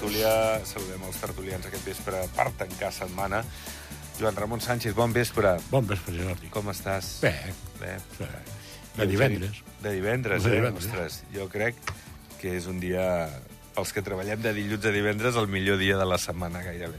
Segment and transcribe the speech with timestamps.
[0.00, 0.64] tertúlia.
[0.64, 3.42] Saludem els tertulians aquest vespre per tancar setmana.
[4.18, 5.58] Joan Ramon Sánchez, bon vespre.
[5.70, 6.48] Bon vespre, Jordi.
[6.52, 7.20] Com estàs?
[7.20, 7.34] Bé,
[7.80, 7.98] Bé.
[8.16, 8.24] sí.
[8.96, 9.60] de divendres.
[9.82, 10.54] De divendres, De eh?
[10.56, 10.86] divendres.
[10.86, 11.76] Ostres, jo crec
[12.40, 13.28] que és un dia...
[13.70, 16.98] Pels que treballem de dilluns a divendres, el millor dia de la setmana, gairebé.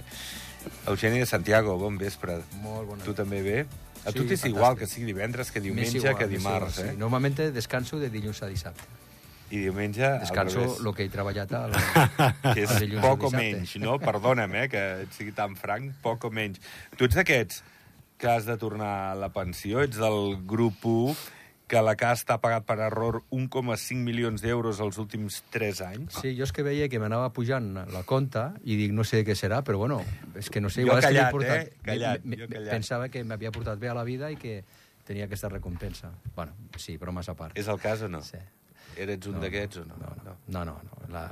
[0.88, 2.38] Eugeni de Santiago, bon vespre.
[2.62, 3.58] Molt bona Tu també bé?
[4.06, 6.94] A Sí, tu t'és igual que sigui divendres, que diumenge, igual, que dimarts, igual, eh?
[6.94, 6.98] sí.
[6.98, 8.88] Normalmente descanso de dilluns a dissabte.
[9.52, 11.74] I diumenge, Descanso el que he treballat al,
[12.56, 13.98] que és dilluns poc o menys, no?
[14.00, 16.62] Perdona'm, eh, que et sigui tan franc, poc o menys.
[16.96, 17.62] Tu ets d'aquests
[18.22, 19.82] que has de tornar a la pensió?
[19.84, 21.16] Ets del grup 1
[21.72, 26.18] que la CAS t'ha pagat per error 1,5 milions d'euros els últims 3 anys?
[26.20, 29.36] Sí, jo és que veia que m'anava pujant la compta i dic, no sé què
[29.40, 30.02] serà, però bueno,
[30.36, 31.68] és que no sé, Jo igual m'he callat, portat...
[31.72, 31.78] eh?
[31.88, 32.74] Callat, me- jo me- callat.
[32.76, 34.58] Pensava que m'havia portat bé a la vida i que
[35.08, 36.12] tenia aquesta recompensa.
[36.36, 37.56] Bueno, sí, bromes a part.
[37.58, 38.20] És el cas o no?
[38.22, 38.38] Sí.
[38.98, 39.96] Eres un d'aquests o no?
[40.00, 40.66] No, no, no.
[40.66, 41.14] no, no.
[41.14, 41.26] La...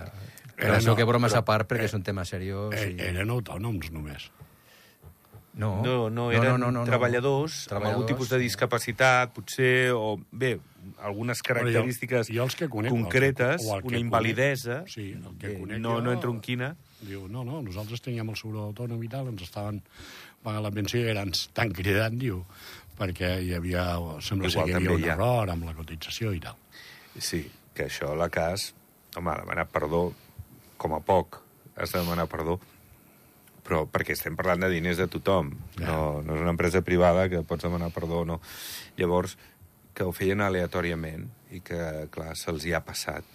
[0.60, 2.74] Però això no, que bromes però- a part perquè eh, és un tema seriós.
[2.76, 3.00] Eh, i...
[3.12, 4.30] eren autònoms, només.
[5.60, 10.54] No, No, no, eren treballadors, amb algun tipus de discapacitat, potser, o bé,
[11.04, 15.10] algunes característiques jo- jo els que conec, concretes, o el que una conec, invalidesa, sí,
[15.18, 18.28] el que eh, conec no, jo- no entro en quina, Diu, no, no, nosaltres teníem
[18.30, 19.82] el seguro autònom i tal, ens estaven
[20.44, 22.42] pagant la pensió i eren tan cridant, diu,
[23.00, 23.86] perquè hi havia,
[24.20, 26.56] sembla Igual que hi havia un error amb la cotització i tal.
[27.18, 28.74] Sí, que això, la cas,
[29.18, 30.14] home, demanar perdó,
[30.78, 31.42] com a poc,
[31.76, 32.60] has de demanar perdó,
[33.66, 35.88] però perquè estem parlant de diners de tothom, Ja.
[35.88, 38.42] no, no és una empresa privada que pots demanar perdó o no.
[38.98, 39.38] Llavors,
[39.94, 43.26] que ho feien aleatòriament i que, clar, se'ls hi ha passat.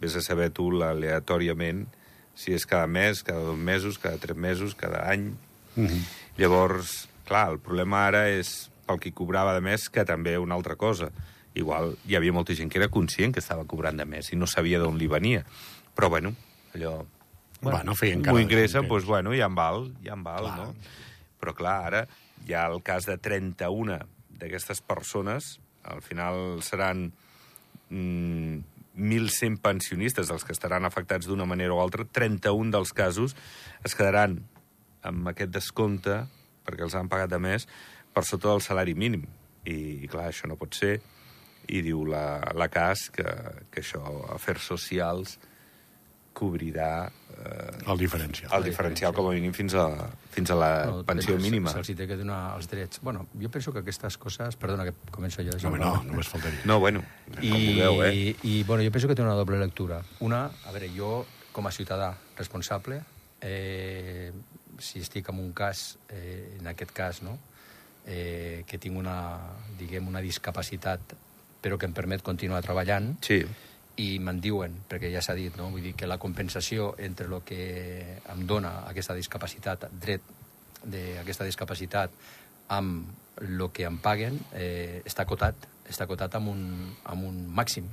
[0.00, 1.86] Vés a saber tu l'aleatòriament,
[2.34, 5.34] si és cada mes, cada dos mesos, cada tres mesos, cada any...
[5.76, 6.02] Mm -hmm.
[6.36, 10.76] Llavors, clar, el problema ara és pel qui cobrava de més que també una altra
[10.76, 11.10] cosa.
[11.58, 14.48] Igual hi havia molta gent que era conscient que estava cobrant de més i no
[14.48, 15.44] sabia d'on li venia.
[15.96, 16.34] Però, bueno,
[16.74, 17.02] allò...
[17.62, 20.56] Bueno, feien cara M'ho ingressa, doncs, bueno, ja en val, ja en val, Clar.
[20.58, 21.02] no?
[21.38, 22.00] Però, clar, ara
[22.46, 24.00] hi ha el cas de 31
[24.40, 27.12] d'aquestes persones, al final seran
[27.90, 28.58] mm,
[28.98, 33.36] 1.100 pensionistes els que estaran afectats d'una manera o altra, 31 dels casos
[33.84, 34.40] es quedaran
[35.02, 36.22] amb aquest descompte,
[36.66, 37.66] perquè els han pagat de més,
[38.12, 39.24] per sota del salari mínim.
[39.64, 40.98] I, clar, això no pot ser.
[41.68, 43.24] I diu la, la CAS que,
[43.70, 44.02] que això,
[44.34, 45.38] afers socials,
[46.32, 48.50] cobrirà eh, El diferencial.
[48.56, 49.84] el diferencial com a mínim fins a,
[50.32, 51.70] fins a la No, pensió se- mínima.
[51.74, 53.00] Se'ls té que donar els drets.
[53.04, 54.56] Bueno, jo penso que aquestes coses...
[54.56, 55.52] Perdona, que començo jo.
[55.68, 56.62] No, no, només faltaria.
[56.64, 57.02] No, bueno,
[57.34, 58.34] com I, vulgueu, eh?
[58.42, 60.00] I, bueno, jo penso que té una doble lectura.
[60.20, 63.02] Una, a veure, jo, com a ciutadà responsable,
[63.44, 64.32] eh,
[64.80, 67.36] si estic en un cas, eh, en aquest cas, no?,
[68.06, 69.18] eh, que tinc una,
[69.78, 71.12] diguem, una discapacitat
[71.62, 73.42] però que em permet continuar treballant, Sí,
[74.00, 75.68] i me'n diuen, perquè ja s'ha dit, no?
[75.70, 80.24] vull dir que la compensació entre el que em dona aquesta discapacitat, dret
[80.82, 82.14] d'aquesta discapacitat,
[82.72, 86.64] amb el que em paguen, eh, està cotat, està cotat amb un,
[87.04, 87.86] amb un màxim,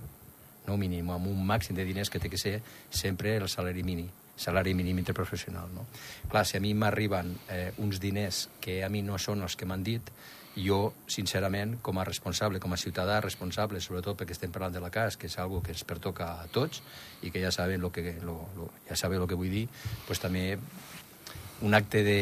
[0.67, 2.59] no mínim, amb un màxim de diners que té que ser
[2.89, 4.09] sempre el salari mínim
[4.39, 5.67] salari mínim interprofessional.
[5.75, 5.85] No?
[6.31, 9.67] Clar, si a mi m'arriben eh, uns diners que a mi no són els que
[9.67, 10.13] m'han dit,
[10.59, 14.91] jo, sincerament, com a responsable, com a ciutadà responsable, sobretot perquè estem parlant de la
[14.93, 16.83] CAS, que és algo que ens pertoca a tots
[17.23, 19.67] i que ja saben lo que, lo, lo, ja saben el que vull dir,
[20.07, 20.57] pues també
[21.61, 22.19] un acte de,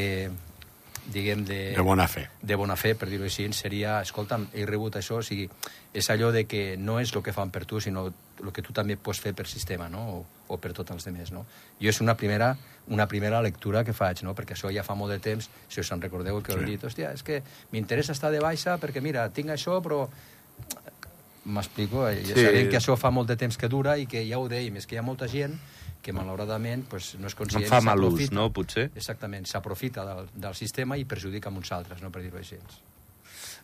[1.12, 1.74] diguem, de...
[1.76, 2.28] De bona fe.
[2.42, 5.50] de bona fe, per dir-ho així, seria, escolta'm, he rebut això, o sigui,
[5.94, 8.08] és allò de que no és el que fan per tu, sinó
[8.44, 11.32] el que tu també pots fer per sistema, no?, o, o per tots els demés,
[11.32, 11.46] no?
[11.82, 12.56] Jo és una primera,
[12.88, 15.92] una primera lectura que faig, no?, perquè això ja fa molt de temps, si us
[15.92, 16.58] en recordeu que sí.
[16.58, 16.64] Sí.
[16.64, 17.42] heu dit, hòstia, és que
[17.72, 20.06] m'interessa estar de baixa perquè, mira, tinc això, però
[21.48, 22.22] m'explico, eh?
[22.28, 22.44] ja Sí.
[22.44, 24.86] sabem que això fa molt de temps que dura i que ja ho dèiem, és
[24.86, 25.56] que hi ha molta gent
[26.08, 28.88] que malauradament pues, no és en conscient fa mal ús, no, potser?
[28.96, 32.60] Exactament, s'aprofita del, del sistema i perjudica amb uns altres, no per dir-ho així.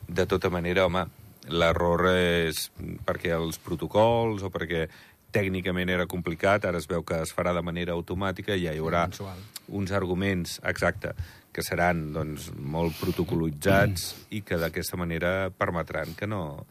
[0.04, 1.06] De tota manera, home,
[1.48, 2.66] l'error és
[3.08, 4.90] perquè els protocols o perquè
[5.34, 8.84] tècnicament era complicat, ara es veu que es farà de manera automàtica i ja hi
[8.84, 9.40] haurà mensual.
[9.80, 11.16] uns arguments, exacte,
[11.54, 16.66] que seran doncs, molt protocolitzats i que d'aquesta manera permetran que no,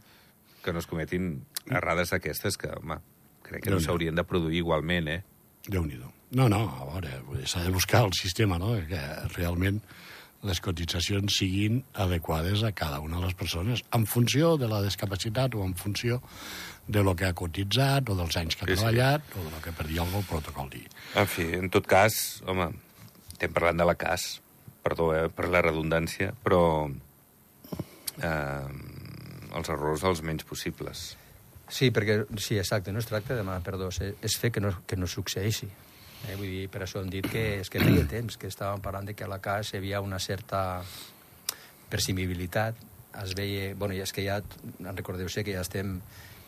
[0.63, 1.35] que no es cometin
[1.71, 3.01] errades d'aquestes que, home,
[3.43, 3.87] crec que no Déu-n'hi-do.
[3.89, 5.23] s'haurien de produir igualment, eh?
[5.69, 5.99] Déu nhi
[6.32, 9.00] No, no, a veure, s'ha de buscar el sistema, no?, que
[9.37, 9.82] realment
[10.43, 15.55] les cotitzacions siguin adequades a cada una de les persones, en funció de la discapacitat
[15.55, 16.23] o en funció
[16.88, 18.81] de lo que ha cotitzat o dels anys que ha Sí, sí.
[18.81, 20.88] treballat o de lo que per dir alguna el protocol digui.
[21.14, 22.73] En fi, en tot cas, home,
[23.31, 24.41] estem parlant de la CAS,
[24.82, 26.91] perdó eh, per la redundància, però
[28.19, 28.67] eh,
[29.55, 31.12] els errors els menys possibles.
[31.73, 34.97] Sí, perquè, sí, exacte, no es tracta de demanar perdó, és, fer que no, que
[35.01, 35.71] no succeeixi.
[36.29, 36.35] Eh?
[36.37, 39.15] Vull dir, per això hem dit que és que feia temps que estàvem parlant de
[39.17, 40.83] que a la CAS hi havia una certa
[41.89, 42.77] percimibilitat.
[43.25, 43.73] Es veia...
[43.77, 44.39] Bueno, ja és que ja,
[44.81, 45.99] en recordeu-se que ja estem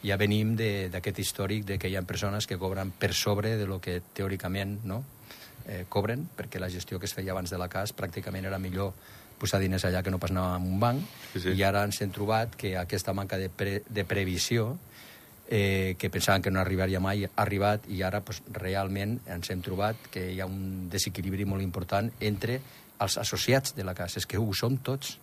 [0.05, 3.67] ja venim de- d'aquest històric de que hi ha persones que cobren per sobre de
[3.67, 5.03] lo que teòricament no?
[5.67, 8.93] eh, cobren, perquè la gestió que es feia abans de la CAS pràcticament era millor
[9.41, 11.01] posar diners allà que no pas anar a un banc,
[11.33, 11.55] Sí, sí.
[11.57, 14.75] i ara ens hem trobat que aquesta manca de, pre, de previsió
[15.49, 19.63] eh, que pensaven que no arribaria mai, ha arribat i ara pues, realment ens hem
[19.65, 22.61] trobat que hi ha un desequilibri molt important entre
[23.05, 24.21] els associats de la casa.
[24.21, 25.19] És que ho som tots.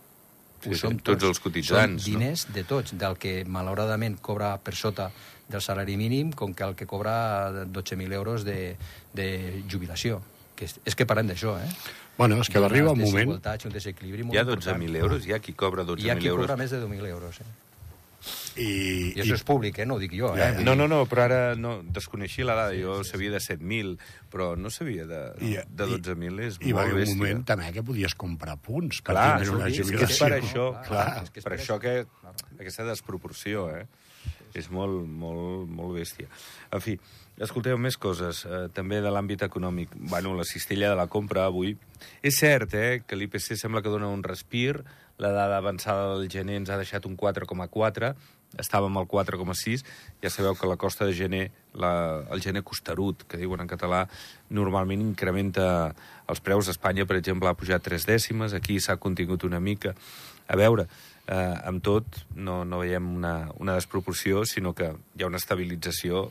[0.62, 4.76] Ho sí, som tots els cotitzants, Són diners de tots, del que malauradament cobra per
[4.78, 5.08] sota
[5.50, 8.76] del salari mínim com que el que cobra 12.000 euros de,
[9.12, 10.20] de jubilació.
[10.54, 11.66] Que és, és que parlem d'això, eh?
[12.16, 13.10] Bueno, és que arriba un moment...
[13.10, 14.78] desigualtats i un desequilibri molt Hi ha important.
[14.78, 16.46] 12.000 euros, hi ha qui cobra Hi ha 12.000 qui euros.
[16.46, 17.71] cobra més de 10.000 euros, eh?
[18.56, 19.86] I, I això és públic, eh?
[19.88, 20.50] No ho dic jo, eh?
[20.60, 22.74] No, no, no, però ara no, desconeixia la dada.
[22.76, 23.94] Jo sabia de 7.000,
[24.32, 26.40] però no sabia de, I, de 12.000.
[26.48, 27.16] És i, i va haver un bèstia.
[27.22, 30.26] moment també que podies comprar punts per Clar, tindre una és que és jubilació.
[30.26, 31.08] per això, clar.
[31.22, 32.34] és que és per per això que Clar.
[32.60, 33.86] aquesta desproporció, eh?
[34.52, 36.28] És molt, molt, molt bèstia.
[36.76, 36.98] En fi,
[37.40, 39.94] escolteu més coses, eh, també de l'àmbit econòmic.
[39.96, 41.72] Bueno, la cistella de la compra avui.
[42.20, 44.82] És cert, eh, que l'IPC sembla que dona un respir,
[45.16, 48.12] la dada avançada del gener ens ha deixat un 4,4,
[48.60, 49.84] estàvem al 4,6,
[50.22, 54.06] ja sabeu que la costa de gener, la, el gener costerut, que diuen en català,
[54.50, 55.94] normalment incrementa
[56.28, 56.68] els preus.
[56.68, 59.94] A Espanya, per exemple, ha pujat tres dècimes, aquí s'ha contingut una mica.
[60.48, 60.88] A veure,
[61.26, 66.30] eh, amb tot, no, no veiem una, una desproporció, sinó que hi ha una estabilització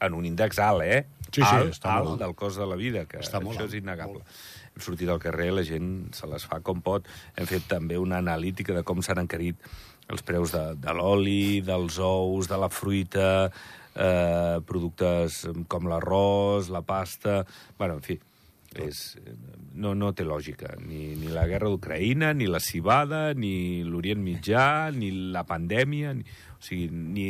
[0.00, 1.04] en un índex alt, eh?
[1.30, 2.22] Sí, sí, alt, està alt alt.
[2.22, 4.22] del cost de la vida, que Està això és innegable.
[4.24, 4.40] molt.
[4.70, 7.06] Hem sortit al carrer, la gent se les fa com pot.
[7.36, 9.60] Hem fet també una analítica de com s'han encarit
[10.10, 13.50] els preus de, de l'oli, dels ous, de la fruita,
[13.94, 17.44] eh, productes com l'arròs, la pasta...
[17.78, 18.18] bueno, en fi,
[18.78, 19.02] és,
[19.74, 20.76] no, no té lògica.
[20.82, 26.14] Ni, ni la guerra d'Ucraïna, ni la cibada, ni l'Orient Mitjà, ni la pandèmia...
[26.18, 26.26] Ni,
[26.60, 27.28] o sigui, ni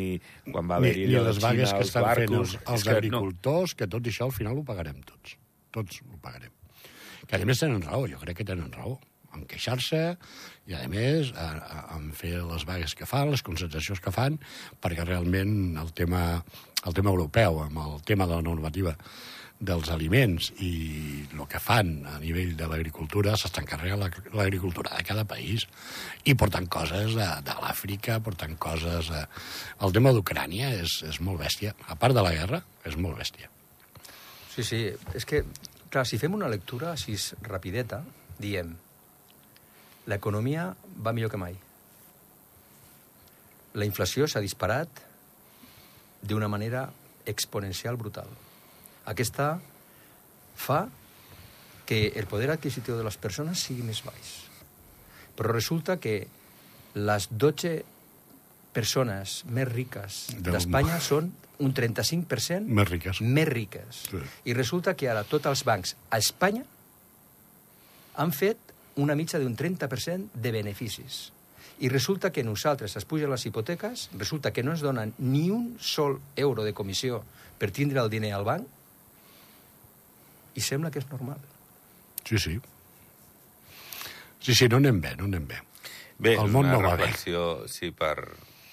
[0.51, 2.57] quan va Ni, haver-hi ni de les vagues Xina, que els estan fent barcos...
[2.57, 2.97] els, els És que no.
[2.97, 5.37] agricultors, que tot això al final ho pagarem tots.
[5.71, 6.51] Tots ho pagarem.
[7.31, 8.97] Que a més tenen raó, jo crec que tenen raó
[9.37, 10.01] en queixar-se
[10.67, 14.39] i, a més, a, a, en fer les vagues que fan, les concentracions que fan,
[14.83, 16.25] perquè realment el tema,
[16.87, 18.97] el tema europeu, amb el tema de la normativa
[19.61, 20.71] dels aliments i
[21.37, 25.67] el que fan a nivell de l'agricultura, s'estan carregant la- l'agricultura de cada país
[26.25, 29.11] i portant coses de, de l'Àfrica, portant coses...
[29.13, 29.21] De...
[29.85, 31.75] El tema d'Ucrània és, és molt bèstia.
[31.93, 33.53] A part de la guerra, és molt bèstia.
[34.55, 34.81] Sí, sí,
[35.13, 35.43] és que,
[35.93, 38.01] clar, si fem una lectura així rapideta,
[38.41, 38.73] diem,
[40.11, 40.71] l'economia
[41.05, 41.55] va millor que mai.
[43.79, 44.89] La inflació s'ha disparat
[46.27, 46.89] d'una manera
[47.31, 48.29] exponencial brutal.
[49.09, 49.53] Aquesta
[50.61, 50.81] fa
[51.87, 54.33] que el poder adquisitiu de les persones sigui més baix.
[55.39, 56.27] Però resulta que
[56.99, 57.81] les 12
[58.75, 63.21] persones més riques Del- d'Espanya són un 35% Més riques.
[63.21, 64.05] més riques.
[64.11, 64.21] Sí.
[64.51, 66.65] I resulta que ara tots els bancs a Espanya
[68.17, 68.59] han fet
[69.01, 71.31] una mitja d'un 30% de beneficis.
[71.81, 75.77] I resulta que nosaltres es pugen les hipoteques, resulta que no ens donen ni un
[75.81, 77.23] sol euro de comissió
[77.59, 78.67] per tindre el diner al banc,
[80.55, 81.41] i sembla que és normal.
[82.27, 82.59] Sí, sí.
[84.41, 85.61] Sí, sí, no anem bé, no anem bé.
[86.21, 87.07] Bé, El és món una no va bé.
[87.07, 88.17] reflexió, sí, per,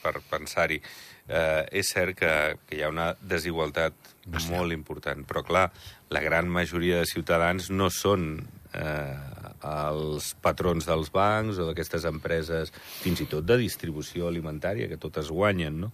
[0.03, 0.81] per pensar-hi.
[1.27, 2.31] Eh, és cert que,
[2.67, 4.53] que hi ha una desigualtat Bestial.
[4.55, 5.65] molt important, però clar,
[6.11, 8.29] la gran majoria de ciutadans no són
[8.73, 12.71] eh, els patrons dels bancs o d'aquestes empreses,
[13.01, 15.91] fins i tot de distribució alimentària, que totes guanyen, no?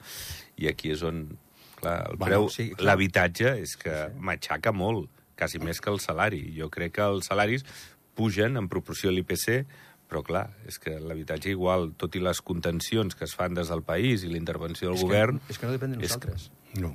[0.59, 1.25] I aquí és on,
[1.79, 6.43] clar, el Bueno, preu, sí, l'habitatge és que matxaca molt, quasi més que el salari.
[6.57, 7.63] Jo crec que els salaris
[8.15, 9.63] pugen en proporció a l'IPC,
[10.07, 13.81] però clar, és que l'habitatge igual, tot i les contencions que es fan des del
[13.81, 15.39] país i la intervenció del és, govern...
[15.39, 16.51] que, és que no depèn de és que- nosaltres.
[16.77, 16.91] No.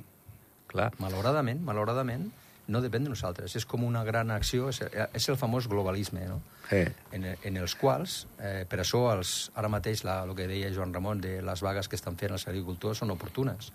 [0.69, 2.29] Clar, Malauradament, malauradament,
[2.69, 3.55] no depèn de nosaltres.
[3.57, 6.39] És com una gran acció, és, és el famós globalisme, no?
[6.71, 10.71] eh, en, en els quals, eh, per això els, ara mateix la, el que deia
[10.73, 13.71] Joan Ramon de les vagues que estan fent els agricultors són oportunes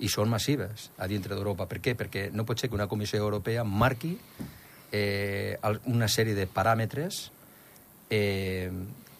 [0.00, 1.68] i són massives a dintre d'Europa.
[1.68, 1.94] Per què?
[1.98, 4.14] Perquè no pot ser que una Comissió Europea marqui
[4.92, 5.58] eh,
[5.92, 7.26] una sèrie de paràmetres
[8.08, 8.70] eh,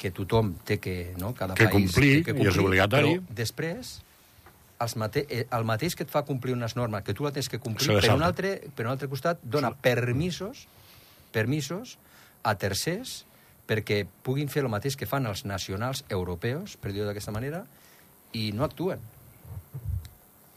[0.00, 1.34] que tothom té que, no?
[1.36, 3.18] cada Que país complir, té que i és obligatori.
[3.20, 3.98] Però després,
[4.80, 7.48] els mate eh, el mateix que et fa complir unes normes, que tu la tens
[7.52, 10.66] que complir, per un, altre, per un altre costat dona permisos
[11.30, 11.96] permisos
[12.42, 13.24] a tercers
[13.70, 17.62] perquè puguin fer el mateix que fan els nacionals europeus, per dir-ho d'aquesta manera,
[18.34, 19.02] i no actuen.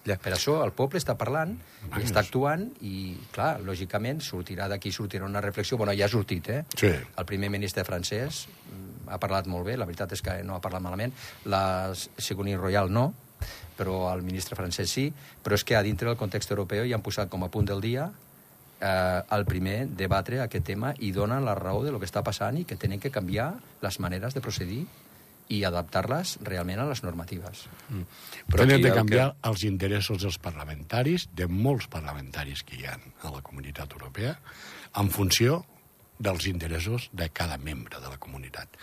[0.03, 0.17] Ja.
[0.19, 1.53] Per això el poble està parlant,
[1.85, 5.77] i està actuant, i, clar, lògicament, sortirà d'aquí, sortirà una reflexió.
[5.77, 6.63] Bueno, ja ha sortit, eh?
[6.73, 6.89] Sí.
[6.89, 10.63] El primer ministre francès mm, ha parlat molt bé, la veritat és que no ha
[10.63, 11.13] parlat malament.
[11.45, 13.11] La Ségolène Royal no,
[13.77, 15.07] però el ministre francès sí.
[15.43, 17.81] Però és que a dintre del context europeu ja han posat com a punt del
[17.81, 18.09] dia
[18.83, 22.59] eh, el primer debatre aquest tema i donen la raó de lo que està passant
[22.59, 24.83] i que tenen que canviar les maneres de procedir
[25.51, 27.65] i adaptar-les realment a les normatives.
[28.47, 29.49] Però Tenen de el canviar que...
[29.49, 34.37] els interessos dels parlamentaris, de molts parlamentaris que hi ha a la comunitat europea,
[34.99, 35.63] en funció
[36.23, 38.79] dels interessos de cada membre de la comunitat.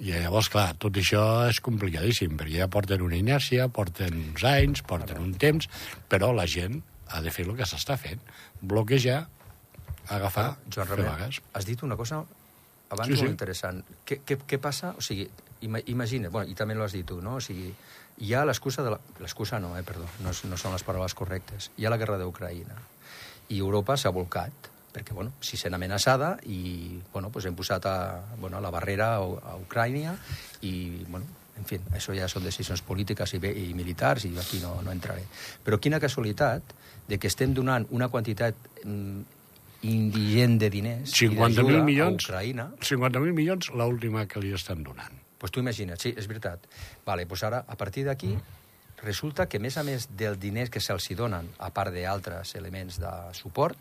[0.00, 4.82] I llavors, clar, tot això és complicadíssim, perquè ja porten una inèrcia, porten uns anys,
[4.88, 5.68] porten un temps,
[6.10, 6.80] però la gent
[7.12, 8.22] ha de fer el que s'està fent.
[8.62, 9.20] Bloquejar,
[10.08, 11.42] agafar, Joan fer Ramon, vagues.
[11.52, 12.24] has dit una cosa
[12.92, 13.82] abans Sí, sí, molt interessant.
[14.08, 14.92] Què, què, què passa?
[14.98, 15.28] O sigui,
[15.64, 17.38] ima, imagina, bueno, i també l'has dit tu, no?
[17.38, 17.70] O sigui,
[18.22, 18.98] hi ha l'excusa de la...
[19.22, 21.70] L'excusa no, eh, perdó, no, no són les paraules correctes.
[21.78, 22.76] Hi ha la guerra d'Ucraïna.
[23.52, 27.96] I Europa s'ha volcat, perquè, bueno, si sent amenaçada i, bueno, pues hem posat a,
[28.38, 30.14] bueno, la barrera a, a Ucrània
[30.62, 31.26] i, bueno,
[31.58, 35.24] en fi, això ja són decisions polítiques i, i militars i aquí no, no entraré.
[35.64, 36.74] Però quina casualitat
[37.08, 39.40] de que estem donant una quantitat mm,
[39.88, 44.84] indigent de diners i 50.000 d'ajuda a milions, Ucraïna, 50.000 milions l'última que li estan
[44.86, 45.22] donant.
[45.42, 46.68] pues tu imagina't, sí, és veritat.
[47.02, 48.28] Vale, pues ara, a partir d'aquí,
[49.02, 53.00] resulta que, a més a més del diners que se'ls donen, a part d'altres elements
[53.02, 53.78] de suport,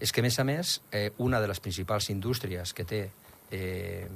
[0.00, 3.02] és que, a més a més, eh, una de les principals indústries que té
[3.50, 4.06] eh,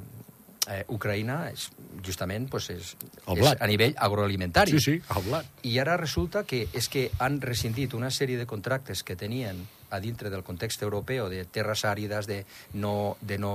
[0.68, 1.68] eh, Ucraïna és,
[2.04, 2.94] justament pues, és,
[3.36, 4.76] és a nivell agroalimentari.
[4.78, 5.48] Sí, sí, el blat.
[5.66, 10.00] I ara resulta que és que han rescindit una sèrie de contractes que tenien a
[10.00, 12.42] dintre del context europeu de terres àrides, de
[12.74, 13.54] no, de no,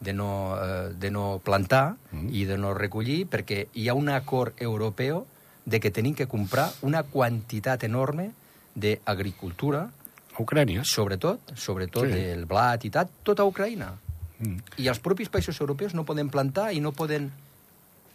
[0.00, 2.32] de no, eh, de no plantar mm.
[2.32, 5.26] i de no recollir, perquè hi ha un acord europeu
[5.64, 8.32] de que tenim que comprar una quantitat enorme
[8.74, 9.90] d'agricultura,
[10.32, 10.82] A Ucrània.
[10.84, 12.12] sobretot, sobretot Sí.
[12.12, 13.92] del blat i tal, tot a Ucraïna.
[14.40, 14.58] Mm.
[14.78, 17.30] I els propis països europeus no poden plantar i no poden...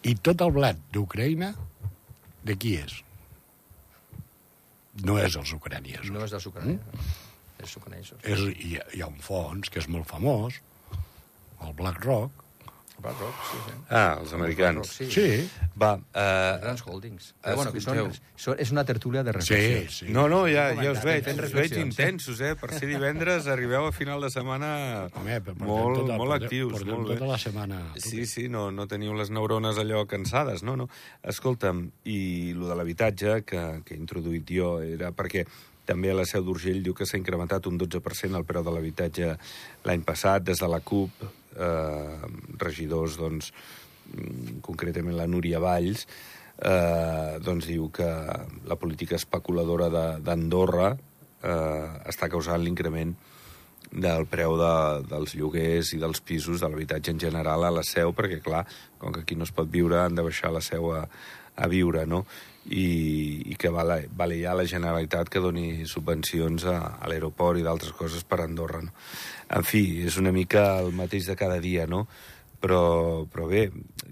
[0.02, 1.54] I tot el blat d'Ucraïna,
[2.44, 3.02] de qui és?
[5.04, 6.10] No és els ucraniesos.
[6.10, 7.16] No és dels ucraïnesos.
[7.58, 8.18] Els ucraïnesos.
[8.22, 10.58] És, hi, ha, hi ha un fons que és molt famós,
[11.62, 12.44] el BlackRock.
[12.98, 13.74] Rock, sí, sí.
[13.90, 14.88] Ah, els americans.
[14.90, 15.06] Sí.
[15.10, 15.26] Sí,
[15.78, 17.28] Va, Els eh, grans holdings.
[17.44, 18.00] Però, bueno, que són,
[18.34, 20.06] són, és una tertúlia de sí, reflexió.
[20.08, 20.12] sí.
[20.14, 22.56] no, no, ja, ja us veig, us veig reflexions, intensos, eh?
[22.58, 24.72] Per ser divendres arribeu a final de setmana
[25.14, 27.80] Home, molt, tota, molt actius, portem molt tota la setmana.
[28.02, 30.90] Sí, sí, no, no teniu les neurones allò cansades, no, no.
[31.22, 35.46] Escolta'm, i lo de l'habitatge que, que he introduït jo era perquè
[35.88, 39.34] també a la Seu d'Urgell diu que s'ha incrementat un 12% el preu de l'habitatge
[39.88, 41.22] l'any passat, des de la CUP,
[41.58, 42.30] eh,
[42.62, 43.52] regidors, doncs,
[44.14, 46.06] mm, concretament la Núria Valls,
[46.58, 48.08] eh, doncs diu que
[48.66, 49.88] la política especuladora
[50.18, 53.14] d'Andorra eh, està causant l'increment
[53.90, 54.74] del preu de,
[55.08, 58.66] dels lloguers i dels pisos de l'habitatge en general a la seu, perquè, clar,
[58.98, 61.06] com que aquí no es pot viure, han de baixar la seu a,
[61.56, 62.24] a viure, no?
[62.68, 67.64] I, i que vale, vale ja la Generalitat que doni subvencions a, a l'aeroport i
[67.64, 68.92] d'altres coses per Andorra, no?
[69.56, 72.04] En fi, és una mica el mateix de cada dia, no?
[72.60, 73.68] Però, però bé,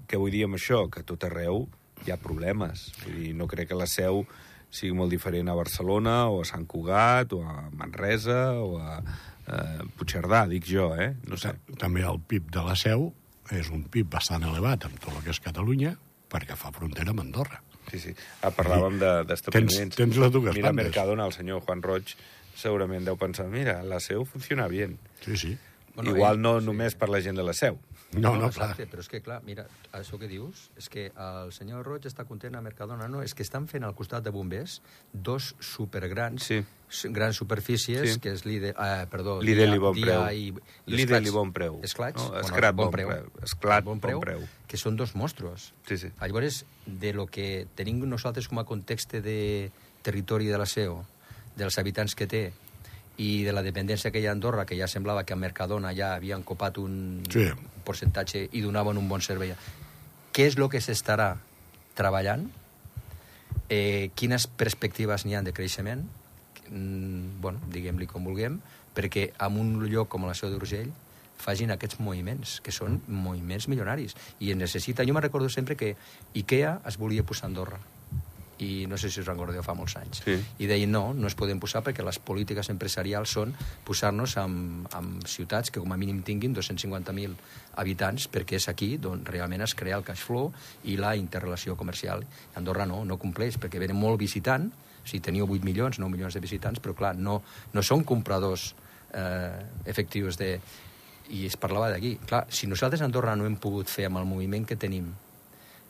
[0.09, 0.87] què vull dir amb això?
[0.89, 1.67] Que tot arreu
[2.07, 2.89] hi ha problemes.
[3.03, 4.25] Vull dir, no crec que la seu
[4.71, 9.01] sigui molt diferent a Barcelona o a Sant Cugat o a Manresa o a
[9.49, 11.15] eh, Puigcerdà, dic jo, eh?
[11.29, 11.55] No sé.
[11.79, 13.13] També el PIB de la Seu
[13.55, 15.97] és un PIB bastant elevat amb tot el que és Catalunya,
[16.33, 17.61] perquè fa frontera amb Andorra.
[17.91, 18.15] Sí, sí.
[18.43, 19.77] Ah, parlàvem de- d'establiments.
[19.79, 20.87] Tens- tens les dues Mira, bandes.
[20.91, 22.17] Mercadona, el senyor Juan Roig,
[22.57, 24.99] segurament deu pensar, mira, la seu funciona bien.
[25.25, 25.57] Sí, sí.
[25.97, 26.67] Bueno, Igual ell- no sí.
[26.67, 27.79] només per la gent de la seu.
[28.13, 28.71] No, no, clar.
[28.71, 32.25] exacte, però és que, clar, mira, això que dius, és que el senyor Roig està
[32.25, 33.21] content a Mercadona, no?
[33.23, 34.81] És que estan fent al costat de bombers
[35.13, 36.63] dos supergrans, Sí.
[37.11, 38.21] grans superfícies, Sí.
[38.21, 40.23] que és Lidl, eh, perdó, Lidl i bon preu.
[40.31, 40.55] I,
[40.87, 41.81] i Lidl i bon preu.
[41.83, 43.09] Esclats, No, bueno, Esclat, bon bon preu.
[43.09, 43.31] preu.
[43.43, 44.49] Esclat, bon bon preu, preu.
[44.69, 45.73] que són dos monstruos.
[45.89, 46.09] Sí, sí.
[46.21, 49.71] Llavors, de lo que tenim nosaltres com a context de
[50.03, 51.05] territori de la SEO,
[51.57, 52.53] dels habitants que té,
[53.19, 55.95] i de la dependència que hi ha a Andorra, que ja semblava que a Mercadona
[55.97, 57.49] ja havien copat un Sí.
[57.85, 59.55] percentatge i donaven un bon servei.
[60.33, 61.37] Què és el que s'estarà
[61.95, 62.51] treballant?
[63.69, 66.05] Eh, quines perspectives n'hi ha de creixement?
[66.71, 68.61] Mm, bueno, diguem-li com vulguem,
[68.95, 70.93] perquè en un lloc com la Seu d'Urgell
[71.39, 74.15] facin aquests moviments, que són moviments milionaris.
[74.41, 75.05] I es necessita...
[75.05, 75.97] Jo me recordo sempre que
[76.35, 77.79] IKEA es volia posar a Andorra
[78.59, 80.23] i no sé si us recordeu fa molts anys.
[80.25, 80.37] Sí.
[80.63, 83.53] I deien no, no es poden posar perquè les polítiques empresarials són
[83.85, 87.37] posar-nos amb, amb ciutats que com a mínim tinguin 250.000
[87.77, 90.51] habitants perquè és aquí on realment es crea el cash flow
[90.85, 92.25] i la interrelació comercial.
[92.57, 94.71] Andorra no, no compleix perquè venen molt visitant
[95.07, 97.37] O sigui, teniu 8 milions, 9 milions de visitants, però clar, no,
[97.71, 98.73] no són compradors
[99.15, 100.57] eh, efectius de...
[101.31, 102.17] I es parlava d'aquí.
[102.27, 105.13] Clar, si nosaltres a Andorra no hem pogut fer amb el moviment que tenim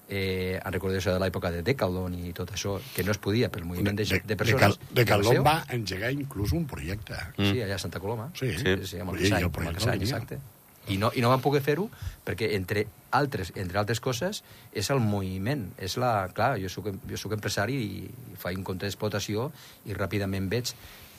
[0.09, 3.67] eh, en recordació de l'època de Decathlon i tot això, que no es podia pel
[3.69, 4.77] moviment de, de, de persones...
[4.79, 7.17] De, de Decathlon va engegar inclús un projecte.
[7.37, 7.49] Mm.
[7.51, 8.31] Sí, allà a Santa Coloma.
[8.39, 10.41] Sí, sí, sí amb el Casany, amb el projecte Casany, no exacte.
[10.87, 11.89] I no, I no van poder fer-ho
[12.27, 12.85] perquè, entre
[13.19, 15.67] altres, entre altres coses, és el moviment.
[15.83, 19.51] És la, clar, jo soc, jo soc empresari i faig un compte d'explotació
[19.91, 20.71] i ràpidament veig.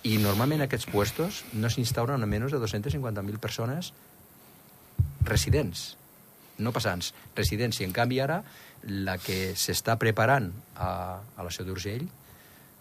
[0.08, 3.92] I normalment aquests puestos no s'instauren a menys de 250.000 persones
[5.28, 5.98] residents,
[6.64, 7.82] no passants, residents.
[7.82, 8.42] I en canvi ara
[8.88, 12.08] la que s'està preparant a, a la Seu d'Urgell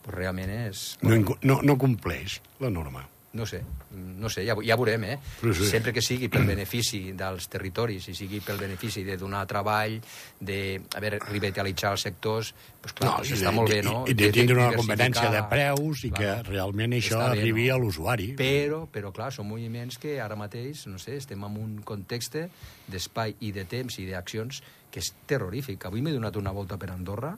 [0.07, 0.87] pues realment és...
[1.03, 3.03] No, no, no compleix la norma.
[3.37, 3.61] No sé,
[3.93, 5.17] no sé, ja, ja veurem, eh?
[5.43, 5.69] Sí, sí.
[5.69, 9.99] Sempre que sigui pel benefici dels territoris i sigui pel benefici de donar treball,
[10.41, 10.61] de,
[10.97, 13.99] a veure, revitalitzar els sectors, doncs clar, No, doncs està de, molt bé, no?
[14.07, 16.49] I, i de tindre una conveniència de preus i que Clar.
[16.49, 17.77] realment això bé, arribi no?
[17.77, 18.31] a l'usuari.
[18.39, 22.41] Però, però, clar, són moviments que ara mateix, no sé, estem en un context
[22.89, 25.85] d'espai i de temps i d'accions que és terrorífic.
[25.89, 27.35] Avui m'he donat una volta per Andorra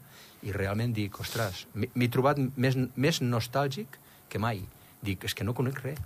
[0.46, 3.98] i realment dic, ostres, m'he trobat més, més nostàlgic
[4.30, 4.62] que mai.
[5.02, 5.98] Dic, és que no conec res.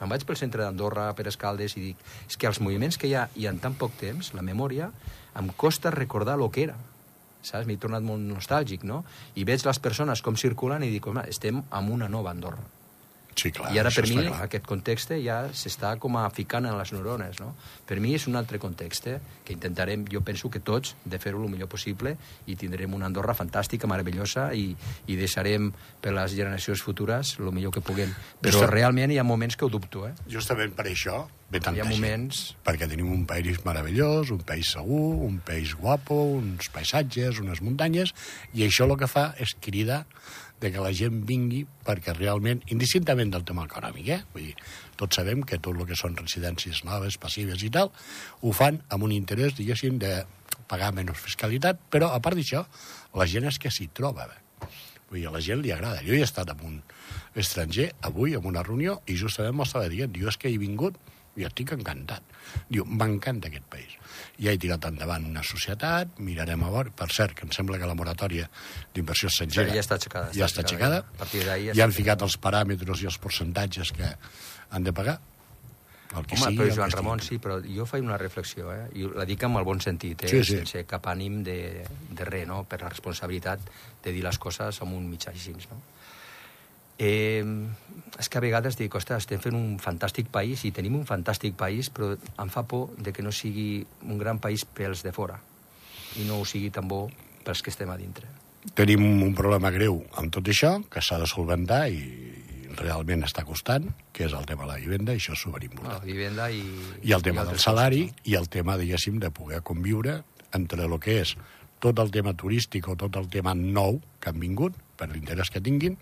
[0.00, 3.14] Me'n vaig pel centre d'Andorra, per Escaldes, i dic, és que els moviments que hi
[3.14, 4.88] ha i en tan poc temps, la memòria,
[5.36, 6.78] em costa recordar el que era
[7.42, 7.66] saps?
[7.66, 9.02] M'he tornat molt nostàlgic, no?
[9.36, 12.79] I veig les persones com circulen i dic, home, estem en una nova Andorra.
[13.40, 14.42] Sí, clar, I ara, per mi, clar.
[14.44, 17.54] aquest context ja s'està com a ficant en les neurones, no?
[17.88, 19.08] Per mi és un altre context
[19.46, 22.16] que intentarem, jo penso que tots, de fer-ho el millor possible
[22.46, 24.74] i tindrem una Andorra fantàstica, meravellosa i,
[25.08, 25.70] i deixarem
[26.02, 28.12] per les generacions futures el millor que puguem.
[28.42, 30.14] Però Està- realment hi ha moments que ho dubto, eh?
[30.28, 31.96] Justament per això ve tanta Hi ha gent.
[31.98, 32.42] moments...
[32.66, 38.14] Perquè tenim un país meravellós, un país segur, un país guapo, uns paisatges, unes muntanyes,
[38.54, 40.04] i això el que fa és cridar
[40.60, 44.20] de que la gent vingui perquè realment, indistintament del tema econòmic, eh?
[44.34, 44.56] Vull dir,
[45.00, 47.90] tots sabem que tot el que són residències noves, passives i tal,
[48.44, 50.20] ho fan amb un interès, diguéssim, de
[50.70, 52.66] pagar menys fiscalitat, però a part d'això,
[53.16, 54.38] la gent és que s'hi troba bé.
[55.10, 56.04] Vull dir, a la gent li agrada.
[56.06, 56.76] Jo he estat amb un
[57.40, 60.12] estranger avui en una reunió i justament m'ho estava dient.
[60.14, 61.00] Diu, és que he vingut
[61.40, 62.22] i estic encantat.
[62.68, 63.96] Diu, m'encanta aquest país.
[64.40, 66.92] Ja he tirat endavant una societat, mirarem a veure...
[66.96, 68.48] Per cert, que em sembla que la moratòria
[68.94, 69.72] d'inversió estrangera...
[69.74, 71.02] Ja està aixecada, Ja està aixecada.
[71.02, 71.18] aixecada.
[71.18, 74.14] A partir d'ahí ja ja han ficat els paràmetres i els percentatges que
[74.70, 75.18] han de pagar.
[76.10, 78.88] El que Home, sigui, però el Joan Ramon, sí, però jo faig una reflexió, eh?
[78.98, 80.30] I la dic amb el bon sentit, eh?
[80.32, 80.56] Sí, sí.
[80.58, 82.64] Sense cap ànim de, de res, no?
[82.66, 83.62] Per la responsabilitat
[84.02, 85.78] de dir les coses amb un mitjà així, no?
[87.00, 87.44] Eh,
[88.20, 91.56] és que a vegades dic, ostres, estem fent un fantàstic país i tenim un fantàstic
[91.56, 95.38] país, però em fa por de que no sigui un gran país pels de fora
[96.20, 97.06] i no ho sigui tan bo
[97.46, 98.28] pels que estem a dintre.
[98.76, 102.02] Tenim un problema greu amb tot això, que s'ha de solventar i,
[102.80, 106.04] realment està costant, que és el tema de la vivenda, i això és No, superimportant.
[106.04, 106.60] vivenda i...
[107.02, 110.20] I el tema i del salari coses, i el tema, diguéssim, de poder conviure
[110.52, 111.36] entre el que és
[111.80, 115.62] tot el tema turístic o tot el tema nou que han vingut, per l'interès que
[115.64, 115.96] tinguin,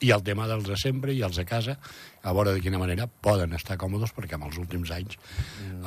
[0.00, 1.78] i el tema dels de sempre i els de casa,
[2.22, 5.16] a veure de quina manera poden estar còmodes, perquè en els últims anys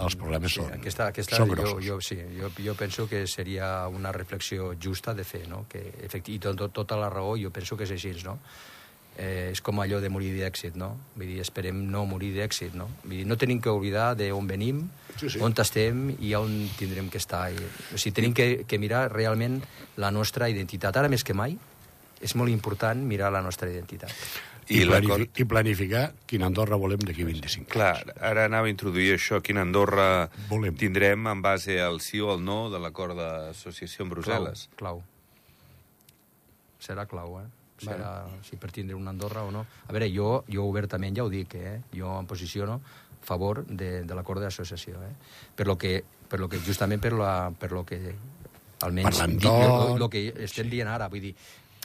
[0.02, 1.86] els problemes Mm, Sí, són, aquesta, aquesta són jo, grossos.
[1.86, 5.66] jo, sí, jo, jo penso que seria una reflexió justa de fer, no?
[5.70, 8.40] que efecti, i tot, tot, tota la raó jo penso que és així, no?
[9.18, 10.98] Eh, és com allò de morir d'èxit, no?
[11.18, 12.88] Vull dir, esperem no morir d'èxit, no?
[13.04, 15.40] Vull dir, no tenim que oblidar d'on venim, Sí, sí.
[15.44, 17.52] on estem i on tindrem que estar.
[17.52, 17.58] I,
[17.94, 19.62] o sigui, tenim que, que mirar realment
[19.98, 20.96] la nostra identitat.
[20.96, 21.58] Ara més que mai
[22.22, 24.12] és molt important mirar la nostra identitat.
[24.72, 27.72] I, I I, l'acord- planifi i planificar quina Andorra volem d'aquí 25 anys.
[27.74, 29.42] Clar, ara anava a introduir això.
[29.44, 30.76] Quina Andorra Volem.
[30.78, 34.68] tindrem en base al sí o al no de l'acord d'associació amb Brussel·les?
[34.78, 35.04] Clau, clau.
[36.82, 37.48] Serà clau, eh?
[37.82, 39.66] Serà, si per tindre una Andorra o no.
[39.88, 41.80] A veure, jo, jo obertament ja ho dic, eh?
[41.94, 42.80] Jo em posiciono
[43.22, 45.14] a favor de, de l'acord d'associació, eh?
[45.58, 48.00] Per lo que, per lo que justament per, la, per lo que
[48.86, 49.90] almenys Per di- l'entorn.
[49.94, 51.36] lo, lo que estem dient ara, vull dir,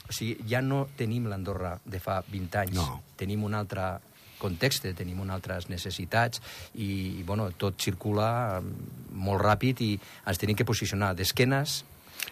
[0.09, 3.01] o sigui, ja no tenim l'Andorra de fa 20 anys, No.
[3.15, 3.97] tenim un altre
[4.39, 6.41] context, tenim unes altres necessitats
[6.75, 11.83] i, bueno, tot circula mm, molt ràpid i ens tenim que posicionar d'esquenes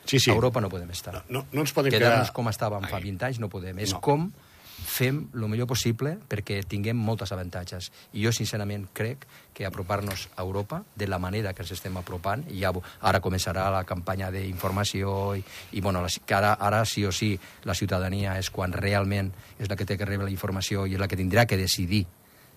[0.06, 0.30] Sí, sí.
[0.30, 1.14] a Europa no podem estar.
[1.14, 2.34] No, no, no ens podem Quedar-nos quedar...
[2.36, 3.04] com estàvem fa Ai.
[3.04, 3.80] 20 anys no podem.
[3.80, 4.02] És No.
[4.02, 4.32] com
[4.76, 7.92] fem el millor possible perquè tinguem moltes avantatges.
[8.14, 9.24] I jo, sincerament, crec
[9.56, 13.70] que apropar-nos a Europa de la manera que ens estem apropant, i ja, ara començarà
[13.72, 18.38] la campanya d'informació i, i bueno, la, que ara, ara sí o sí la ciutadania
[18.40, 21.16] és quan realment és la que té que rebre la informació i és la que
[21.20, 22.06] tindrà que decidir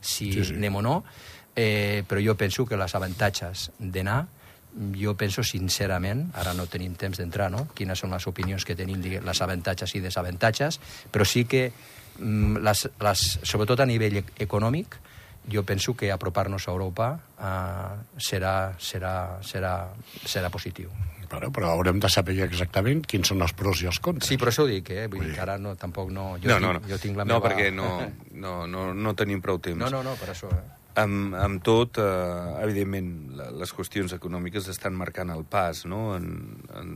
[0.00, 0.54] si Sí, sí.
[0.54, 1.04] anem o no,
[1.57, 4.26] eh, però jo penso que les avantatges d'anar
[4.94, 7.64] jo penso sincerament, ara no tenim temps d'entrar, no?
[7.74, 10.78] quines són les opinions que tenim, digue- les avantatges i desavantatges,
[11.11, 11.72] però sí que,
[12.18, 14.98] les, les, sobretot a nivell ec- econòmic,
[15.48, 19.76] jo penso que apropar-nos a Europa eh, serà, serà, serà,
[20.24, 20.90] serà positiu.
[21.28, 24.31] Però, però haurem de saber exactament quins són els pros i els contres.
[24.31, 25.07] Sí, però això ho dic, eh?
[25.12, 26.31] Vull dir que ara no, tampoc no...
[26.40, 26.81] Jo, no, no, no.
[26.81, 27.48] tinc, jo tinc la no meva...
[27.50, 27.88] perquè no,
[28.44, 29.81] no, no, no tenim prou temps.
[29.83, 30.64] No, no, no, per això, eh?
[30.98, 33.11] Amb, amb tot, eh, evidentment,
[33.61, 36.16] les qüestions econòmiques estan marcant el pas no?
[36.16, 36.33] en,
[36.74, 36.88] en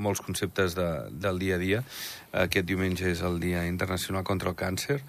[0.00, 1.84] molts conceptes de, del dia a dia.
[2.46, 5.00] Aquest diumenge és el Dia Internacional contra el Càncer.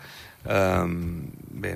[0.46, 0.86] Eh,
[1.66, 1.76] bé,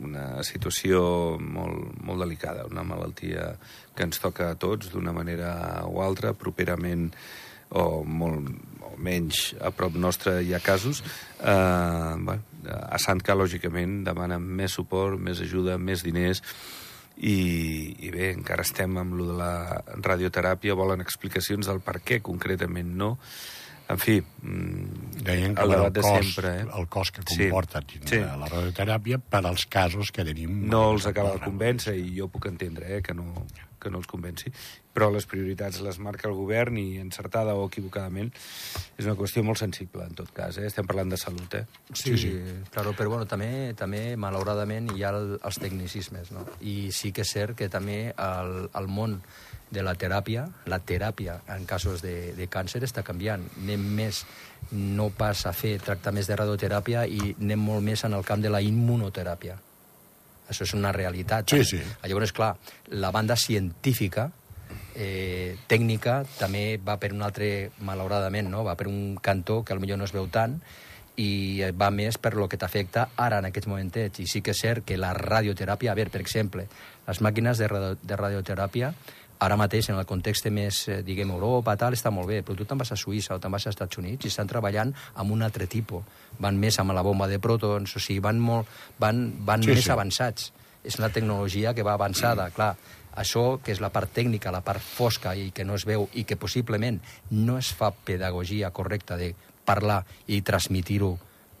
[0.00, 1.02] una situació
[1.40, 3.52] molt, molt delicada, una malaltia
[3.94, 5.52] que ens toca a tots d'una manera
[5.86, 7.10] o altra, properament
[7.70, 8.48] o molt
[8.82, 11.04] o menys a prop nostre hi ha casos.
[11.38, 16.42] Eh, bueno, a Santca, lògicament, demanen més suport, més ajuda, més diners,
[17.20, 17.38] i,
[18.06, 19.54] i bé, encara estem amb lo de la
[20.00, 23.16] radioteràpia, volen explicacions del per què concretament no.
[23.90, 26.66] En fi, mm, Deien que el debat de cost, sempre, eh?
[26.78, 27.98] el cost que comporta sí.
[28.06, 28.20] sí.
[28.22, 30.62] la radioteràpia per als casos que tenim...
[30.70, 33.44] no els acaba de convèncer i jo puc entendre eh, que, no,
[33.80, 34.52] que no els convenci
[34.94, 38.32] però les prioritats les marca el govern i encertada o equivocadament
[38.98, 40.66] és una qüestió molt sensible en tot cas eh?
[40.70, 41.64] estem parlant de salut eh?
[41.92, 42.32] Sí, sí,
[42.70, 46.44] claro, però bueno, també, també malauradament hi ha el, els tecnicismes, no?
[46.60, 49.20] I sí que és cert que també el, el món
[49.70, 53.44] de la teràpia, la teràpia en casos de, de càncer està canviant.
[53.62, 54.24] Anem més,
[54.72, 58.50] no pas a fer tractaments de radioteràpia i anem molt més en el camp de
[58.50, 59.60] la immunoteràpia.
[60.50, 61.48] Això és una realitat.
[61.50, 61.64] Sí, eh?
[61.64, 61.80] sí.
[62.04, 62.52] Llavors, clar,
[62.98, 64.28] la banda científica
[64.94, 68.64] eh, tècnica també va per un altre, malauradament, no?
[68.66, 70.58] va per un cantó que potser no es veu tant
[71.20, 74.22] i va més per lo que t'afecta ara en aquests momentets.
[74.22, 76.66] I sí que és cert que la radioteràpia, a veure, per exemple,
[77.06, 78.94] les màquines de, radio, de radioteràpia
[79.40, 82.66] ara mateix, en el context més, eh, diguem, Europa, tal, està molt bé, però tu
[82.68, 85.42] te'n vas a Suïssa o te'n vas als Estats Units i estan treballant amb un
[85.42, 86.04] altre tipus.
[86.38, 88.68] Van més amb la bomba de protons, o sigui, van, molt,
[89.00, 89.90] van, van Sí, més sí.
[89.90, 90.52] avançats.
[90.84, 92.76] És una tecnologia que va avançada, clar.
[93.16, 96.22] Això, que és la part tècnica, la part fosca i que no es veu i
[96.24, 97.00] que possiblement
[97.30, 101.16] no es fa pedagogia correcta de parlar i transmitir-ho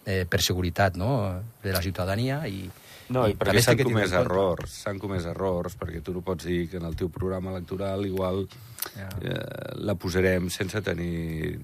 [0.06, 1.42] eh, per seguretat no?
[1.62, 2.70] de la ciutadania i,
[3.10, 6.78] No, i perquè s'han comès errors, s'han comès errors, perquè tu no pots dir que
[6.78, 8.44] en el teu programa electoral igual
[8.96, 9.08] Ja.
[9.20, 11.58] eh, la posarem sense tenir...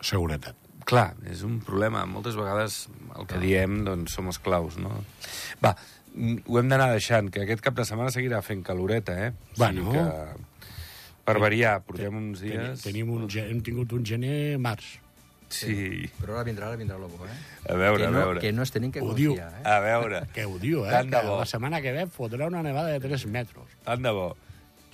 [0.00, 0.54] Seguretat.
[0.88, 2.04] Clar, és un problema.
[2.08, 4.92] Moltes vegades el que diem doncs, som esclaus, no?
[5.64, 5.74] Va,
[6.14, 9.32] mm, ho hem d'anar deixant, que aquest cap de setmana seguirà fent caloreta, eh?
[9.56, 9.90] O Bueno.
[9.92, 10.04] que,
[11.24, 12.82] per variar, portem uns dies...
[12.86, 14.98] Tenim un, hem tingut un gener-març.
[15.48, 16.10] Sí.
[16.20, 17.36] Però ara vindrà, ara vindrà el lobo, eh?
[17.72, 18.40] A veure, que a no, veure.
[18.40, 19.30] Que no es tenim que Ho diu.
[19.36, 19.68] confiar, eh?
[19.68, 20.22] A veure.
[20.34, 20.90] Que ho diu, eh?
[20.90, 21.38] Tant de Que bo.
[21.38, 23.64] la setmana que ve fotrà una nevada de 3 metres.
[23.84, 24.36] Tant de bo.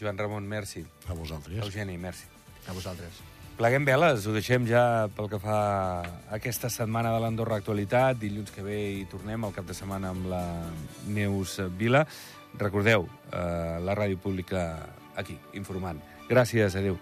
[0.00, 0.84] Joan Ramon, merci.
[1.08, 1.58] A vosaltres.
[1.62, 2.24] Eugeni, merci.
[2.68, 3.10] A vosaltres.
[3.56, 8.18] Pleguem veles, ho deixem ja pel que fa a aquesta setmana de l'Andorra Actualitat.
[8.18, 10.42] Dilluns que ve hi tornem, al cap de setmana amb la
[11.06, 12.04] Neus Vila.
[12.58, 16.00] Recordeu, eh, la ràdio pública aquí, informant.
[16.28, 16.98] Gràcies, adeu.